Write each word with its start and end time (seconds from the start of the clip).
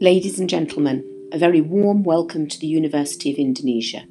Ladies 0.00 0.38
and 0.38 0.48
gentlemen, 0.48 1.04
a 1.32 1.38
very 1.38 1.60
warm 1.60 2.04
welcome 2.04 2.46
to 2.46 2.60
the 2.60 2.68
University 2.68 3.32
of 3.32 3.36
Indonesia. 3.36 4.04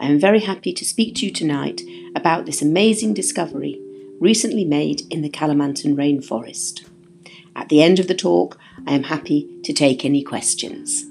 I 0.00 0.06
am 0.06 0.18
very 0.18 0.40
happy 0.40 0.72
to 0.72 0.82
speak 0.82 1.14
to 1.16 1.26
you 1.26 1.30
tonight 1.30 1.82
about 2.16 2.46
this 2.46 2.62
amazing 2.62 3.12
discovery 3.12 3.78
recently 4.18 4.64
made 4.64 5.02
in 5.10 5.20
the 5.20 5.28
Kalimantan 5.28 5.94
rainforest. 5.94 6.88
At 7.54 7.68
the 7.68 7.82
end 7.82 7.98
of 7.98 8.08
the 8.08 8.14
talk, 8.14 8.58
I 8.86 8.94
am 8.94 9.02
happy 9.02 9.46
to 9.62 9.74
take 9.74 10.06
any 10.06 10.22
questions. 10.22 11.04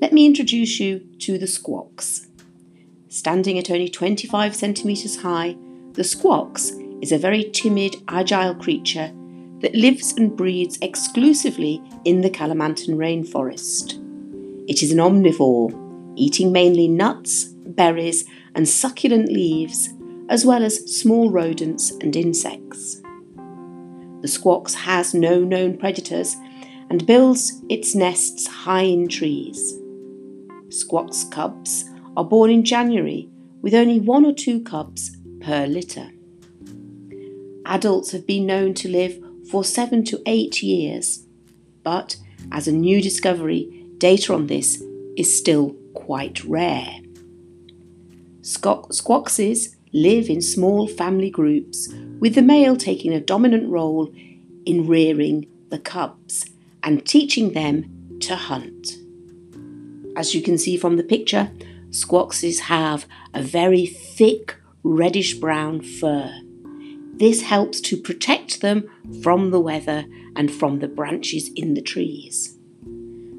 Let 0.00 0.14
me 0.14 0.24
introduce 0.24 0.80
you 0.80 1.00
to 1.18 1.36
the 1.36 1.44
squox. 1.44 2.28
Standing 3.10 3.58
at 3.58 3.70
only 3.70 3.90
25 3.90 4.56
centimetres 4.56 5.20
high, 5.20 5.56
the 5.92 6.02
squox 6.02 6.72
is 7.02 7.12
a 7.12 7.18
very 7.18 7.44
timid, 7.50 7.96
agile 8.08 8.54
creature 8.54 9.12
that 9.62 9.74
lives 9.74 10.12
and 10.12 10.36
breeds 10.36 10.78
exclusively 10.82 11.82
in 12.04 12.20
the 12.20 12.30
Kalimantan 12.30 12.96
rainforest. 12.96 13.98
It 14.68 14.82
is 14.82 14.92
an 14.92 14.98
omnivore, 14.98 15.72
eating 16.16 16.52
mainly 16.52 16.88
nuts, 16.88 17.44
berries, 17.44 18.24
and 18.54 18.68
succulent 18.68 19.28
leaves, 19.28 19.88
as 20.28 20.44
well 20.44 20.62
as 20.62 21.00
small 21.00 21.30
rodents 21.30 21.90
and 21.90 22.14
insects. 22.14 23.00
The 24.20 24.28
squox 24.28 24.74
has 24.74 25.14
no 25.14 25.40
known 25.40 25.78
predators 25.78 26.36
and 26.90 27.06
builds 27.06 27.62
its 27.68 27.94
nests 27.94 28.46
high 28.46 28.82
in 28.82 29.08
trees. 29.08 29.78
Squox 30.68 31.30
cubs 31.30 31.84
are 32.16 32.24
born 32.24 32.50
in 32.50 32.64
January 32.64 33.28
with 33.62 33.74
only 33.74 34.00
one 34.00 34.24
or 34.24 34.32
two 34.32 34.62
cubs 34.62 35.16
per 35.40 35.66
litter. 35.66 36.10
Adults 37.64 38.10
have 38.10 38.26
been 38.26 38.46
known 38.46 38.74
to 38.74 38.88
live 38.88 39.22
for 39.50 39.64
seven 39.64 40.04
to 40.04 40.22
eight 40.26 40.62
years, 40.62 41.26
but 41.82 42.16
as 42.50 42.68
a 42.68 42.72
new 42.72 43.00
discovery, 43.00 43.86
data 43.98 44.34
on 44.34 44.46
this 44.46 44.82
is 45.16 45.36
still 45.36 45.76
quite 45.94 46.42
rare. 46.44 47.00
Squoxes 48.42 49.76
live 49.92 50.28
in 50.28 50.40
small 50.40 50.88
family 50.88 51.30
groups, 51.30 51.88
with 52.18 52.34
the 52.34 52.42
male 52.42 52.76
taking 52.76 53.12
a 53.12 53.20
dominant 53.20 53.68
role 53.68 54.12
in 54.64 54.86
rearing 54.86 55.46
the 55.68 55.78
cubs 55.78 56.46
and 56.82 57.06
teaching 57.06 57.52
them 57.52 58.18
to 58.20 58.34
hunt. 58.34 58.96
As 60.16 60.34
you 60.34 60.42
can 60.42 60.58
see 60.58 60.76
from 60.76 60.96
the 60.96 61.02
picture, 61.02 61.50
squoxes 61.90 62.60
have 62.60 63.06
a 63.34 63.42
very 63.42 63.86
thick 63.86 64.56
reddish 64.82 65.34
brown 65.34 65.80
fur. 65.80 66.32
This 67.12 67.42
helps 67.42 67.80
to 67.82 67.96
protect 67.96 68.60
them 68.60 68.88
from 69.22 69.50
the 69.50 69.60
weather 69.60 70.04
and 70.34 70.50
from 70.50 70.78
the 70.78 70.88
branches 70.88 71.50
in 71.54 71.74
the 71.74 71.82
trees. 71.82 72.56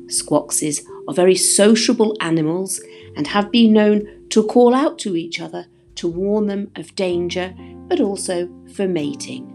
Squoxes 0.07 0.81
are 1.07 1.13
very 1.13 1.35
sociable 1.35 2.15
animals 2.21 2.81
and 3.15 3.27
have 3.27 3.51
been 3.51 3.73
known 3.73 4.27
to 4.29 4.43
call 4.43 4.73
out 4.73 4.99
to 4.99 5.15
each 5.15 5.39
other 5.39 5.65
to 5.95 6.07
warn 6.07 6.47
them 6.47 6.71
of 6.75 6.95
danger, 6.95 7.53
but 7.87 7.99
also 7.99 8.49
for 8.73 8.87
mating. 8.87 9.49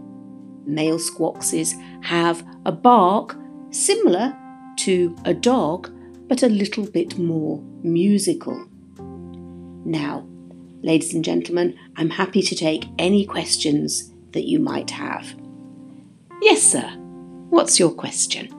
Male 0.65 0.99
squoxes 0.99 1.73
have 2.03 2.45
a 2.65 2.71
bark 2.71 3.37
similar 3.71 4.35
to 4.77 5.15
a 5.25 5.33
dog, 5.33 5.91
but 6.27 6.43
a 6.43 6.49
little 6.49 6.85
bit 6.85 7.17
more 7.17 7.61
musical. 7.83 8.67
Now, 9.85 10.27
ladies 10.81 11.13
and 11.13 11.23
gentlemen, 11.23 11.77
I'm 11.95 12.09
happy 12.09 12.41
to 12.41 12.55
take 12.55 12.85
any 12.97 13.25
questions 13.25 14.13
that 14.31 14.47
you 14.47 14.59
might 14.59 14.91
have. 14.91 15.35
Yes, 16.41 16.61
sir. 16.61 16.87
What's 17.49 17.79
your 17.79 17.91
question? 17.91 18.58